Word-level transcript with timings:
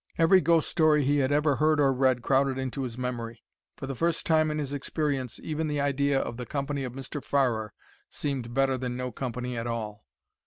Every 0.17 0.41
ghost 0.41 0.67
story 0.67 1.03
he 1.03 1.19
had 1.19 1.31
ever 1.31 1.57
heard 1.57 1.79
or 1.79 1.93
read 1.93 2.23
crowded 2.23 2.57
into 2.57 2.81
his 2.81 2.97
memory. 2.97 3.43
For 3.77 3.85
the 3.85 3.93
first 3.93 4.25
time 4.25 4.49
in 4.49 4.57
his 4.57 4.73
experience 4.73 5.39
even 5.43 5.67
the 5.67 5.79
idea 5.79 6.19
of 6.19 6.37
the 6.37 6.45
company 6.47 6.83
of 6.83 6.93
Mr. 6.93 7.23
Farrer 7.23 7.71
seemed 8.09 8.51
better 8.51 8.79
than 8.79 8.97
no 8.97 9.11
company 9.11 9.55
at 9.55 9.67
all. 9.67 10.03